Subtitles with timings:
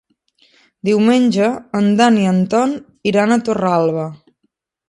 [0.89, 1.51] Diumenge
[1.81, 2.75] en Dan i en Ton
[3.13, 4.09] iran a Torralba.